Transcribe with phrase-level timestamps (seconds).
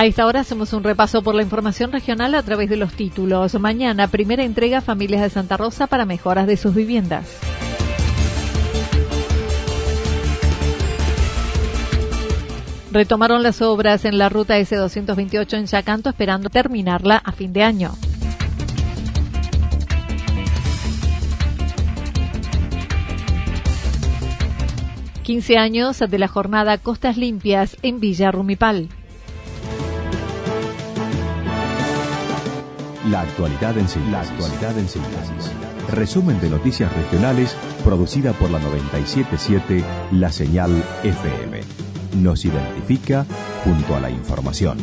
[0.00, 3.52] A esta hora hacemos un repaso por la información regional a través de los títulos.
[3.60, 7.38] Mañana, primera entrega Familias de Santa Rosa para mejoras de sus viviendas.
[12.90, 17.92] Retomaron las obras en la ruta S228 en Yacanto esperando terminarla a fin de año.
[25.22, 28.88] Quince años de la jornada Costas Limpias en Villa Rumipal.
[33.10, 35.52] La actualidad en síntesis.
[35.90, 40.70] Resumen de noticias regionales producida por la 977 La Señal
[41.02, 41.60] FM.
[42.18, 43.26] Nos identifica
[43.64, 44.78] junto a la información.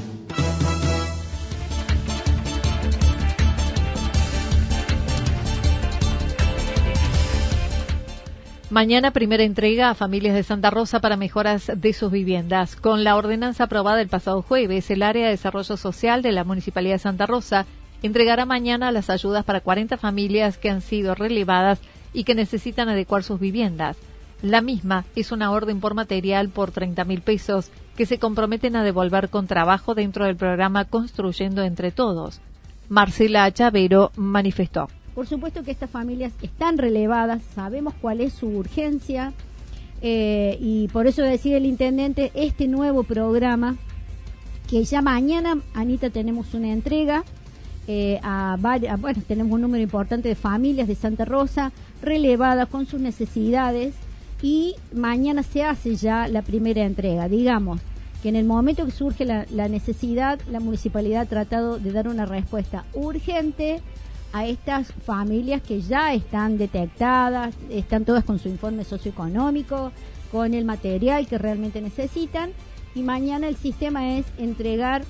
[8.69, 12.75] Mañana primera entrega a familias de Santa Rosa para mejoras de sus viviendas.
[12.75, 16.95] Con la ordenanza aprobada el pasado jueves, el área de desarrollo social de la Municipalidad
[16.95, 17.65] de Santa Rosa
[18.03, 21.79] entregará mañana las ayudas para 40 familias que han sido relevadas
[22.13, 23.97] y que necesitan adecuar sus viviendas.
[24.41, 28.83] La misma es una orden por material por 30 mil pesos que se comprometen a
[28.83, 32.39] devolver con trabajo dentro del programa Construyendo entre Todos.
[32.89, 34.87] Marcela Chavero manifestó.
[35.15, 39.33] Por supuesto que estas familias están relevadas, sabemos cuál es su urgencia
[40.03, 43.77] eh, y por eso decide el intendente este nuevo programa
[44.69, 47.23] que ya mañana, Anita, tenemos una entrega
[47.87, 51.71] eh, a, varias, bueno, tenemos un número importante de familias de Santa Rosa
[52.01, 53.95] relevadas con sus necesidades
[54.41, 57.29] y mañana se hace ya la primera entrega.
[57.29, 57.79] Digamos
[58.21, 62.07] que en el momento que surge la, la necesidad, la municipalidad ha tratado de dar
[62.07, 63.81] una respuesta urgente
[64.33, 69.91] a estas familias que ya están detectadas, están todas con su informe socioeconómico,
[70.31, 72.51] con el material que realmente necesitan
[72.95, 75.03] y mañana el sistema es entregar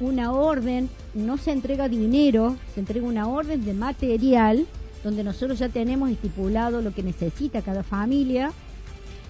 [0.00, 4.66] una orden, no se entrega dinero, se entrega una orden de material
[5.02, 8.52] donde nosotros ya tenemos estipulado lo que necesita cada familia.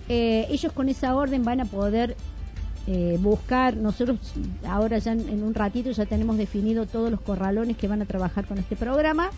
[0.09, 2.17] Eh, ellos con esa orden van a poder
[2.87, 4.19] eh, buscar, nosotros
[4.67, 8.47] ahora ya en, un ratito ya tenemos definido todos los corralones que van a trabajar
[8.47, 9.31] con este programa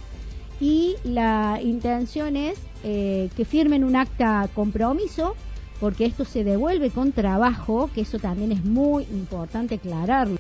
[0.61, 5.37] y la intención es eh, que firmen un acta compromiso
[5.79, 10.39] porque esto se devuelve con trabajo, que eso también es muy importante aclararlo.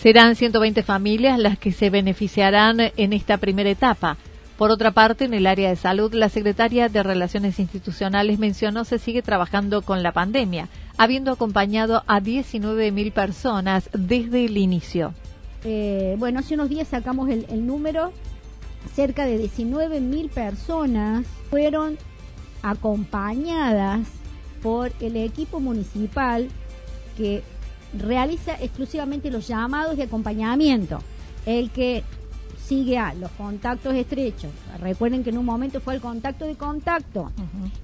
[0.00, 4.16] Serán 120 familias las que se beneficiarán en esta primera etapa.
[4.56, 8.98] Por otra parte, en el área de salud, la secretaria de Relaciones Institucionales mencionó se
[8.98, 15.12] sigue trabajando con la pandemia, habiendo acompañado a 19.000 personas desde el inicio.
[15.64, 18.14] Eh, bueno, hace unos días sacamos el, número,
[18.94, 21.98] cerca de 19.000 personas fueron
[22.62, 24.08] acompañadas
[24.62, 26.48] por el equipo municipal
[27.18, 27.42] que
[27.94, 30.98] realiza exclusivamente los llamados de acompañamiento.
[31.46, 32.04] El que
[32.58, 37.32] sigue a los contactos estrechos, recuerden que en un momento fue el contacto de contacto,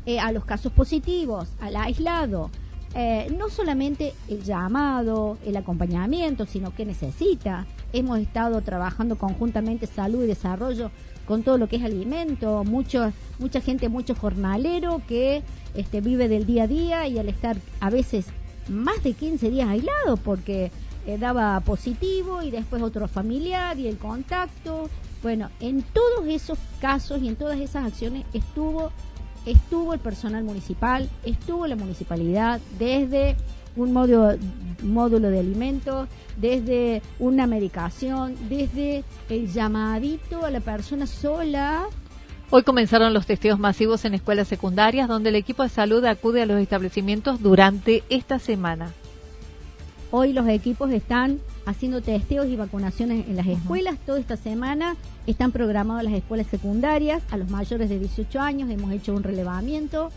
[0.05, 2.51] eh, a los casos positivos, al aislado,
[2.95, 7.67] eh, no solamente el llamado, el acompañamiento, sino que necesita.
[7.93, 10.91] Hemos estado trabajando conjuntamente salud y desarrollo
[11.27, 15.43] con todo lo que es alimento, mucho, mucha gente, mucho jornalero que
[15.75, 18.27] este, vive del día a día y al estar a veces
[18.69, 20.71] más de 15 días aislado porque
[21.07, 24.89] eh, daba positivo y después otro familiar y el contacto.
[25.23, 28.93] Bueno, en todos esos casos y en todas esas acciones estuvo
[29.47, 33.37] estuvo el personal municipal, estuvo la municipalidad desde
[33.77, 34.37] un módulo,
[34.83, 41.87] módulo de alimentos, desde una medicación, desde el llamadito a la persona sola
[42.49, 46.47] Hoy comenzaron los testeos masivos en escuelas secundarias donde el equipo de salud acude a
[46.47, 48.93] los establecimientos durante esta semana.
[50.13, 53.99] Hoy los equipos están haciendo testeos y vacunaciones en las escuelas.
[54.07, 54.95] Toda esta semana
[55.27, 57.21] están programadas las escuelas secundarias.
[57.33, 60.13] A los mayores de 18 años hemos hecho un relevamiento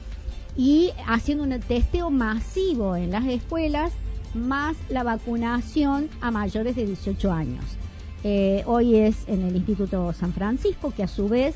[0.55, 3.91] y haciendo un testeo masivo en las escuelas
[4.35, 7.65] más la vacunación a mayores de 18 años.
[8.23, 11.55] Eh, hoy es en el Instituto San Francisco, que a su vez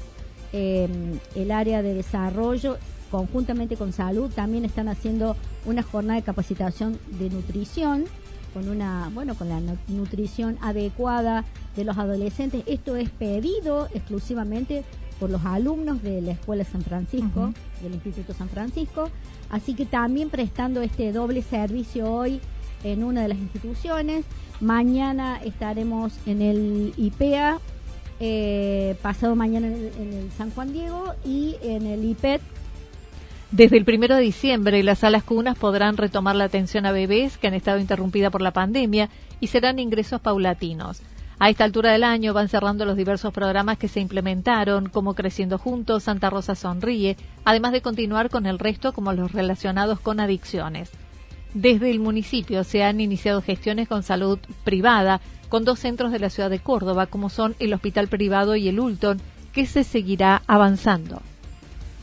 [0.54, 0.88] eh,
[1.36, 2.78] el área de desarrollo,
[3.12, 5.36] conjuntamente con salud, también están haciendo
[5.66, 8.06] una jornada de capacitación de nutrición
[8.54, 11.44] con una, bueno, con la nutrición adecuada
[11.76, 12.64] de los adolescentes.
[12.68, 14.84] Esto es pedido exclusivamente
[15.20, 19.10] por los alumnos de la Escuela San Francisco, del Instituto San Francisco.
[19.50, 22.42] Así que también prestando este doble servicio hoy
[22.84, 24.26] en una de las instituciones.
[24.60, 27.60] Mañana estaremos en el IPEA,
[28.26, 32.42] eh, pasado mañana en el, San Juan Diego y en el IPET
[33.52, 37.48] desde el primero de diciembre, las salas cunas podrán retomar la atención a bebés que
[37.48, 39.10] han estado interrumpidas por la pandemia
[39.42, 41.02] y serán ingresos paulatinos.
[41.38, 45.58] A esta altura del año van cerrando los diversos programas que se implementaron, como Creciendo
[45.58, 50.90] Juntos, Santa Rosa Sonríe, además de continuar con el resto como los relacionados con adicciones.
[51.54, 56.32] Desde el municipio se han iniciado gestiones con salud privada con dos centros de la
[56.32, 59.22] ciudad de Córdoba, como son el Hospital Privado y el Ulton,
[59.54, 61.22] que se seguirá avanzando.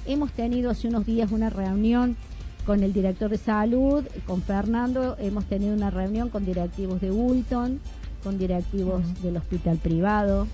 [0.06, 2.16] Hemos tenido hace unos días una reunión
[2.64, 7.80] con el director de salud, con Fernando, hemos tenido una reunión con directivos de Ulton,
[8.22, 10.46] con directivos del hospital privado,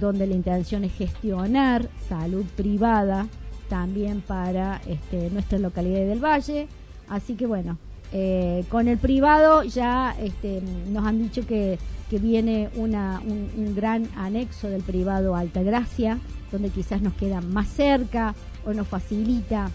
[0.00, 3.28] donde la intención es gestionar salud privada
[3.68, 6.66] también para este, nuestra localidad del Valle.
[7.08, 7.78] Así que bueno,
[8.14, 11.78] eh, con el privado ya este, nos han dicho que,
[12.20, 16.18] viene una, un, gran anexo del privado Altagracia,
[16.50, 18.34] donde quizás nos queda más cerca
[18.66, 19.70] o nos facilita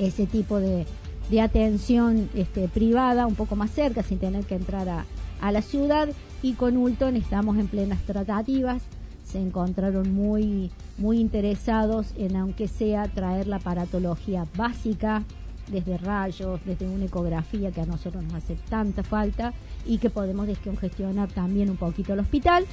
[0.00, 0.86] ese tipo de,
[1.40, 6.08] atención este, privada un poco más cerca sin tener que entrar a, la ciudad.
[6.42, 8.82] Y con Ulton estamos en plenas tratativas.
[9.24, 15.22] Se encontraron muy muy interesados en aunque sea traer la paratología básica
[15.68, 19.52] desde rayos, desde una ecografía que a nosotros nos hace tanta falta
[19.86, 22.66] y que podemos descongestionar también un poquito el hospital.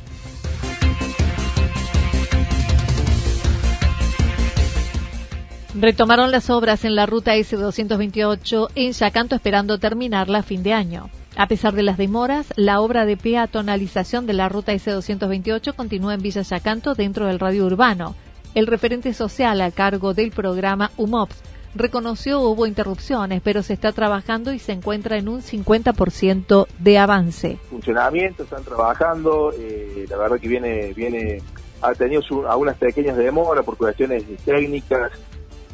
[5.75, 11.09] Retomaron las obras en la ruta S228 en Yacanto esperando terminarla a fin de año.
[11.37, 16.21] A pesar de las demoras, la obra de peatonalización de la ruta S228 continúa en
[16.21, 18.15] Villa Yacanto dentro del radio urbano.
[18.55, 24.51] El referente social a cargo del programa UMOPS reconoció hubo interrupciones, pero se está trabajando
[24.53, 27.57] y se encuentra en un 50% de avance.
[27.69, 31.41] Funcionamiento, están trabajando, eh, la verdad que viene, viene,
[31.81, 35.11] ha tenido algunas pequeñas demoras por cuestiones técnicas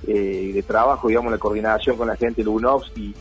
[0.07, 3.15] eh, de trabajo, digamos, la coordinación con la gente de UNOPS y, y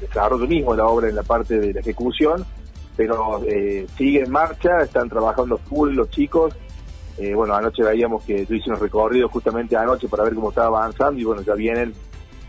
[0.00, 2.44] desarrollo mismo la obra en la parte de la ejecución,
[2.96, 6.54] pero eh, sigue en marcha, están trabajando full los chicos,
[7.20, 10.78] eh, bueno, anoche veíamos que yo hice unos recorridos justamente anoche para ver cómo estaba
[10.78, 11.92] avanzando y bueno, ya vienen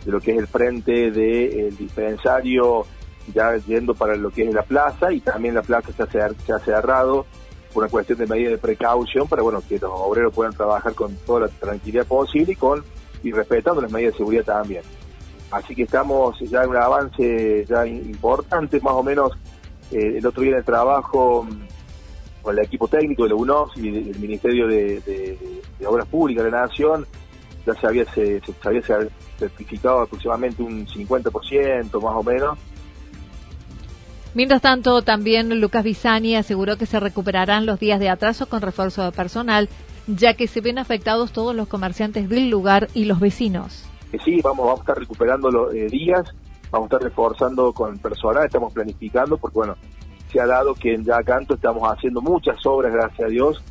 [0.06, 2.86] de lo que es el frente del dispensario,
[3.34, 6.54] ya yendo para lo que es la plaza y también la plaza se ha, se
[6.54, 7.26] ha cerrado
[7.74, 11.18] por una cuestión de medida de precaución para bueno que los obreros puedan trabajar con
[11.26, 12.82] toda la tranquilidad posible y con
[13.24, 14.84] y respetando las medidas de seguridad también.
[15.52, 19.34] Así que estamos ya en un avance ya importante, más o menos
[19.92, 21.46] eh, el otro día en el trabajo
[22.42, 26.62] con el equipo técnico de la UNOS y del Ministerio de, Obras Públicas de la
[26.62, 27.06] Nación,
[27.66, 28.82] ya se había, se, había
[29.38, 32.58] certificado aproximadamente un 50% más o menos.
[34.34, 39.04] Mientras tanto, también Lucas Bisani aseguró que se recuperarán los días de atraso con refuerzo
[39.04, 39.68] de personal,
[40.08, 43.86] ya que se ven afectados todos los comerciantes del lugar y los vecinos.
[44.24, 46.24] Sí, vamos, vamos a estar recuperando los eh, días,
[46.70, 49.76] vamos a estar reforzando con personal, estamos planificando, porque bueno,
[50.32, 53.64] se ha dado que en Yacanto estamos haciendo muchas obras, gracias a Dios.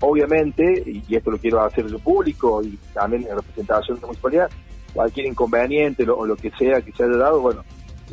[0.00, 4.50] Obviamente, y esto lo quiero hacer yo público y también en representación de la municipalidad,
[4.94, 7.64] cualquier inconveniente o lo que sea que se haya dado, bueno,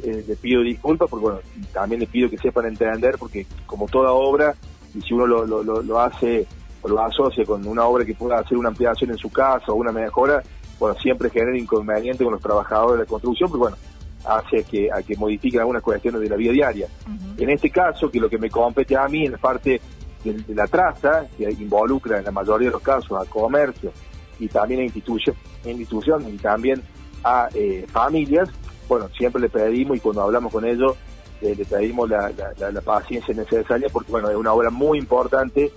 [0.04, 1.40] eh, le pido disculpas, porque bueno,
[1.74, 4.56] también le pido que sepan entender, porque como toda obra,
[4.94, 6.46] y si uno lo, lo, lo, hace
[6.82, 9.76] o lo asocia con una obra que pueda hacer una ampliación en su casa o
[9.76, 10.42] una mejora,
[10.80, 13.78] bueno, siempre genera inconveniente con los trabajadores de la construcción, pero bueno,
[14.28, 16.88] hace que, a que modifiquen algunas cuestiones de la vida diaria.
[17.38, 19.82] En este caso, que lo que me compete a mí en la parte
[20.24, 23.92] de, la traza, que involucra en la mayoría de los casos a comercio
[24.40, 26.82] y también a instituciones y también
[27.24, 28.50] a eh, familias,
[28.88, 30.96] bueno, siempre le pedimos y cuando hablamos con ellos
[31.42, 35.72] eh, le pedimos la, la, paciencia necesaria porque bueno, es una obra muy importante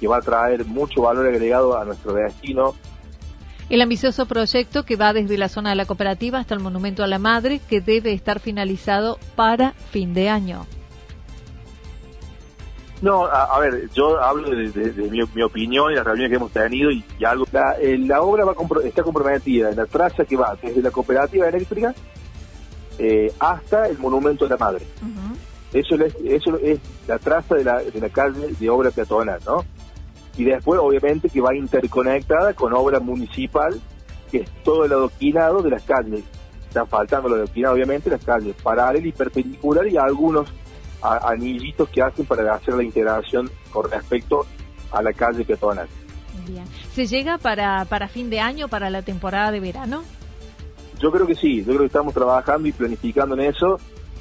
[0.00, 2.74] que va a traer mucho valor agregado a nuestro destino
[3.68, 7.08] El ambicioso proyecto que va desde la zona de la cooperativa hasta el Monumento a
[7.08, 10.66] la Madre, que debe estar finalizado para fin de año.
[13.02, 17.04] No, a, ver, yo hablo de, mi, opinión y las reuniones que hemos tenido y,
[17.26, 17.46] algo.
[17.52, 18.54] La, eh, la obra va
[18.84, 21.94] está comprometida en la traza que va desde la cooperativa eléctrica
[22.98, 24.86] eh, hasta el monumento a la madre.
[25.74, 29.62] eso, es, eso es la traza de la, de la calle de obra peatonal, ¿no?
[30.36, 33.80] Y después, obviamente, que va interconectada con obra municipal,
[34.30, 36.24] que es todo el adoquinado de las calles.
[36.68, 40.52] Están faltando el adoquinado, obviamente, las calles paralelas y perpendicular y algunos
[41.00, 44.46] anillitos que hacen para hacer la integración con respecto
[44.90, 45.88] a la calle peatonal.
[46.92, 50.02] ¿Se llega para, para fin de año, para la temporada de verano?
[51.00, 53.78] Yo creo que sí, yo creo que estamos trabajando y planificando en eso.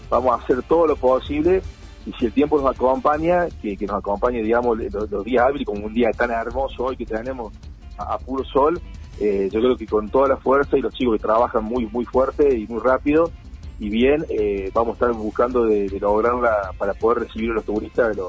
[0.09, 1.61] Vamos a hacer todo lo posible
[2.05, 5.93] y si el tiempo nos acompaña, que, nos acompañe, digamos, los, días hábiles, como un
[5.93, 7.51] día tan hermoso hoy que tenemos
[7.97, 8.79] a, puro sol,
[9.19, 12.05] eh, yo creo que con toda la fuerza y los chicos que trabajan muy, muy
[12.05, 13.31] fuerte y muy rápido,
[13.79, 18.15] y bien eh, vamos a estar buscando de, lograrla para poder recibir a los turistas
[18.15, 18.23] de,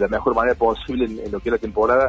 [0.00, 2.08] la mejor manera posible en, lo que es la temporada.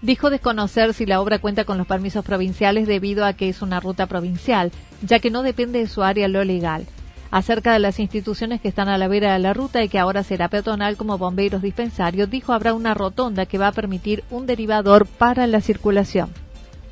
[0.00, 3.78] Dijo desconocer si la obra cuenta con los permisos provinciales debido a que es una
[3.78, 6.86] ruta provincial, ya que no depende de su área lo legal.
[7.32, 10.22] Acerca de las instituciones que están a la vera de la ruta y que ahora
[10.22, 15.06] será peatonal como bomberos dispensarios, dijo habrá una rotonda que va a permitir un derivador
[15.06, 16.28] para la circulación.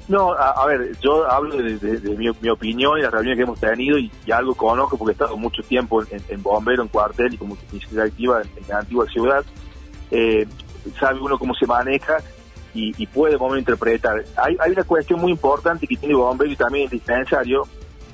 [0.08, 4.10] No, a, ver, yo hablo de, mi, opinión y las reuniones que hemos tenido y,
[4.32, 8.40] algo conozco porque he estado mucho tiempo en, bombero, en cuartel y como institución activa
[8.40, 9.44] en, la antigua ciudad.
[10.10, 10.48] Eh,
[10.98, 12.16] sabe uno cómo se maneja
[12.72, 14.24] y, puede interpretar.
[14.36, 17.64] Hay, hay una cuestión muy importante que tiene bombero y también el dispensario,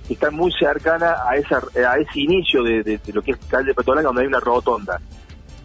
[0.07, 4.05] que está muy cercana a esa a ese inicio de, lo que es calle Petrolán,
[4.05, 5.01] donde hay una rotonda.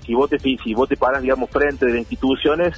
[0.06, 2.76] Si vos te, si vos te paras, digamos, frente de las instituciones,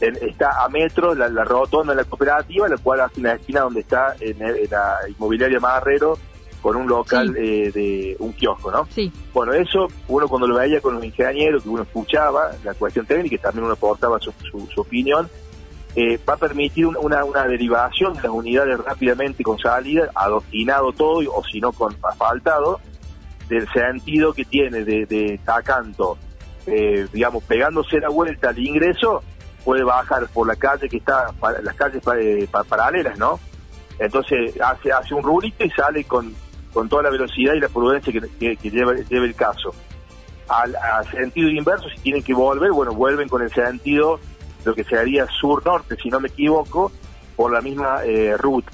[0.00, 4.14] está a metro la, rotonda de la cooperativa, la cual hace una esquina donde está
[4.20, 6.18] en, la inmobiliaria Marrero
[6.60, 8.86] con un local eh, de un kiosco, ¿no?
[8.90, 9.10] Sí.
[9.32, 13.36] Bueno, eso uno cuando lo veía con los ingenieros, que uno escuchaba la cuestión técnica
[13.36, 15.28] y también uno aportaba su, su, opinión,
[15.96, 21.42] eh, va a permitir una, derivación de las unidades rápidamente con salida, adoctrinado todo, o
[21.44, 22.80] si no con asfaltado,
[23.48, 26.18] del sentido que tiene de, de Tacanto,
[26.66, 29.22] eh, digamos, pegándose la vuelta al ingreso,
[29.64, 33.40] puede bajar por la calle que está, las calles eh, paralelas, ¿no?
[33.98, 36.34] Entonces hace, hace un rulito y sale con,
[36.74, 39.74] con toda la velocidad y la prudencia que, que, lleva, el caso.
[40.48, 40.76] Al,
[41.10, 44.20] sentido inverso, si tienen que volver, bueno, vuelven con el sentido,
[44.66, 46.90] lo que sería sur-norte, si no me equivoco,
[47.36, 48.72] por la misma eh, ruta.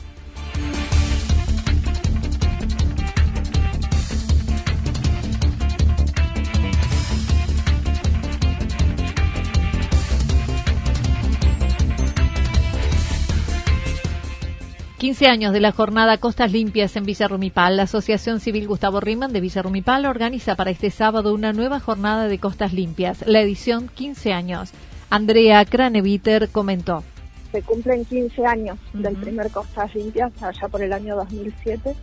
[15.03, 17.77] 15 años de la jornada Costas Limpias en Villa Rumipal.
[17.77, 22.29] La Asociación Civil Gustavo Riman de Villa Rumipal organiza para este sábado una nueva jornada
[22.29, 24.73] de Costas Limpias, la edición 15 años.
[25.12, 27.04] Andrea Craneviter comentó.
[27.52, 31.95] Se cumplen 15 años del primer Costas Limpias, allá por el año 2007.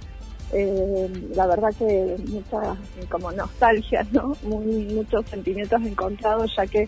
[0.53, 2.77] Eh, la verdad que mucha
[3.09, 4.37] como nostalgia, ¿no?
[4.43, 6.87] muchos sentimientos encontrados, ya que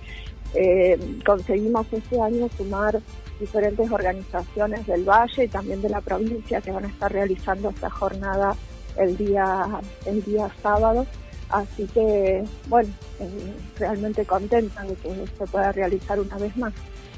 [0.53, 3.01] eh, conseguimos este año sumar
[3.39, 7.89] diferentes organizaciones del Valle y también de la provincia que van a estar realizando esta
[7.89, 8.55] jornada
[8.95, 9.65] el día,
[10.05, 11.07] el día sábado.
[11.51, 12.89] Así que, bueno,
[13.19, 13.29] eh,
[13.77, 16.73] realmente contenta de que se pueda realizar una vez más.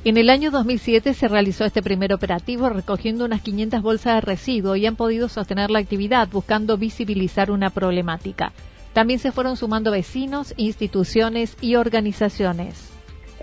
[0.05, 4.77] En el año 2007 se realizó este primer operativo recogiendo unas 500 bolsas de residuos
[4.77, 8.51] y han podido sostener la actividad buscando visibilizar una problemática.
[8.91, 12.92] También se fueron sumando vecinos, instituciones y organizaciones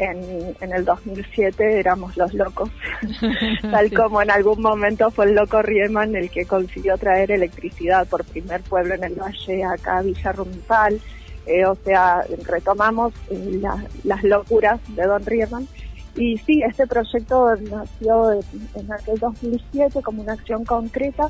[0.00, 2.71] en, el 2007 éramos los locos,
[3.62, 8.25] tal como en algún momento fue el loco Riemann el que consiguió traer electricidad por
[8.25, 11.00] primer pueblo en el valle, acá a Villa Rumipal,
[11.47, 13.61] eh, o sea, retomamos eh,
[14.04, 15.69] las locuras de Don Riemann.
[16.16, 21.28] Y sí, este proyecto nació en, aquel 2007 como una acción concreta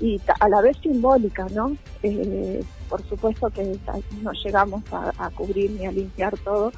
[0.00, 1.76] y a la vez simbólica, ¿no?
[2.02, 3.76] Eh, por supuesto que
[4.22, 6.72] no llegamos a cubrir ni a limpiar todo,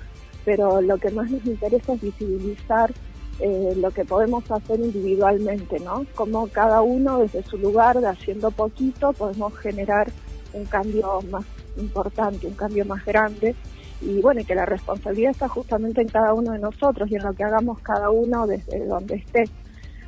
[0.44, 2.92] pero lo que más nos interesa es visibilizar
[3.40, 6.04] eh, lo que podemos hacer individualmente, ¿no?
[6.14, 10.10] Como cada uno desde su lugar, haciendo poquito, podemos generar
[10.52, 11.44] un cambio más
[11.76, 13.54] importante, un cambio más grande.
[14.00, 17.22] Y bueno, y que la responsabilidad está justamente en cada uno de nosotros y en
[17.22, 19.44] lo que hagamos cada uno desde donde esté.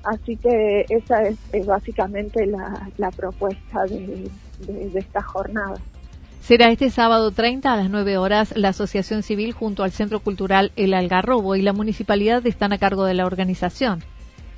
[0.02, 4.28] Así que esa es, básicamente la, propuesta de
[4.94, 5.80] esta jornada.
[6.44, 10.72] Será este sábado 30 a las 9 horas la Asociación Civil junto al Centro Cultural
[10.76, 14.04] El Algarrobo y la Municipalidad están a cargo de la organización.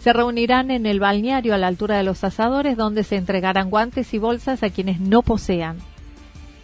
[0.01, 4.13] se reunirán en el balneario a la altura de los asadores donde se entregarán guantes
[4.15, 5.79] y bolsas a quienes no posean.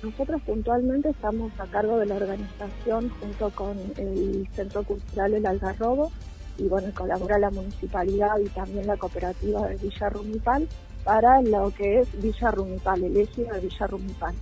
[0.03, 6.11] Nosotros puntualmente estamos a cargo de la organización junto con el Centro Cultural El Algarrobo
[6.59, 10.69] y bueno, colabora la municipalidad y también la cooperativa de Villa Rumipal
[11.05, 14.35] para lo que es Villa Rumipal, el eje de Villa Rumipal.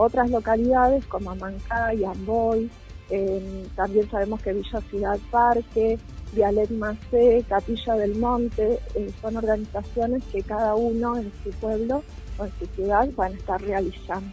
[0.00, 2.70] Otras localidades como Amancay, Amboy,
[3.10, 5.98] eh, también sabemos que Villa Ciudad Parque,
[6.32, 12.04] Vialet Macé, Capilla del Monte, eh, son organizaciones que cada uno en su pueblo
[12.38, 14.30] o en su ciudad van a estar realizando.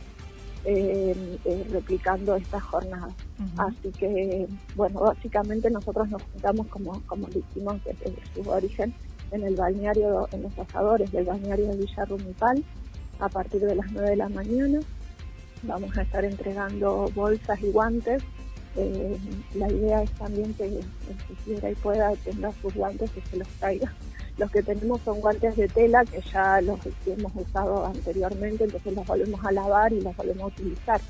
[0.67, 1.37] Eh,
[1.71, 3.13] replicando estas jornadas.
[3.57, 8.91] Así que, bueno, básicamente nosotros nos juntamos como, como lo hicimos desde su origen
[9.31, 12.63] en el balneario, en los asadores del balneario de Villa Rumipal,
[13.19, 14.79] a partir de las 9 de la mañana.
[15.67, 18.23] Vamos a estar entregando bolsas y guantes.
[18.77, 19.17] Eh,
[19.55, 20.81] la idea es también que el
[21.27, 23.93] que quiera y pueda tener sus guantes y se los traiga.
[24.37, 29.05] Los que tenemos son guantes de tela que ya los hemos usado anteriormente, entonces los
[29.05, 31.01] volvemos a lavar y los volvemos a utilizar.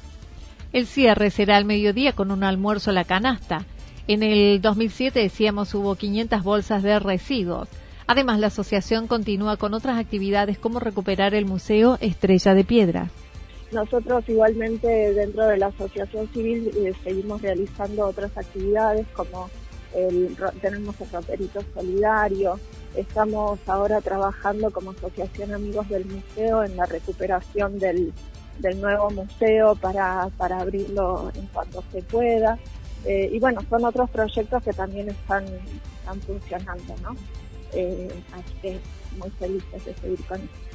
[0.73, 3.65] El cierre será al mediodía con un almuerzo a la canasta.
[4.07, 7.67] En el 2007, decíamos, hubo 500 bolsas de residuos.
[8.07, 13.09] Además, la asociación continúa con otras actividades como recuperar el Museo Estrella de Piedra.
[13.71, 19.49] Nosotros igualmente dentro de la asociación civil eh, seguimos realizando otras actividades como
[20.61, 22.59] tenemos el roperito solidario,
[22.95, 28.13] estamos ahora trabajando como asociación amigos del museo en la recuperación del,
[28.77, 32.57] nuevo museo para, para abrirlo en cuanto se pueda.
[33.05, 37.15] Eh, y bueno, son otros proyectos que también están, están funcionando, ¿no?
[37.73, 38.79] Eh, así que
[39.17, 40.74] muy felices de seguir con esto.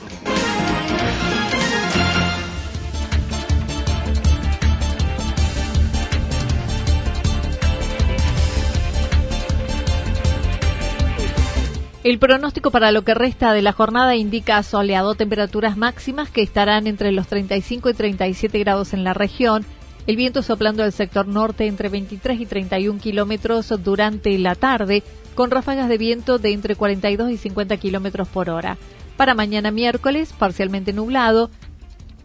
[12.03, 16.87] El pronóstico para lo que resta de la jornada indica soleado, temperaturas máximas que estarán
[16.87, 19.63] entre los 35 y 37 grados en la región,
[20.07, 25.03] el viento soplando del sector norte entre 23 y 31 kilómetros durante la tarde,
[25.35, 28.79] con ráfagas de viento de entre 42 y 50 kilómetros por hora.
[29.15, 31.51] Para mañana miércoles, parcialmente nublado,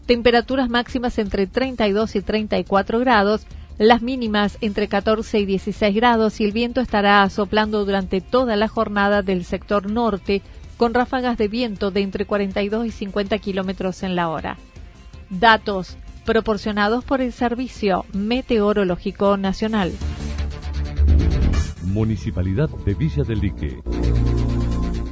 [0.07, 3.45] temperaturas máximas entre 32 y 34 grados,
[3.77, 8.67] las mínimas entre 14 y 16 grados y el viento estará soplando durante toda la
[8.67, 10.41] jornada del sector norte
[10.77, 14.57] con ráfagas de viento de entre 42 y 50 kilómetros en la hora.
[15.29, 19.91] Datos proporcionados por el Servicio Meteorológico Nacional.
[21.83, 23.79] Municipalidad de Villa del Lique.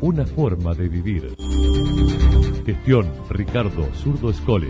[0.02, 1.36] Una forma de vivir.
[2.66, 4.70] Gestión Ricardo Zurdo Escole.